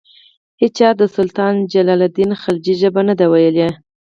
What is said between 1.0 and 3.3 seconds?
سلطان جلال الدین خلجي ژبه نه ده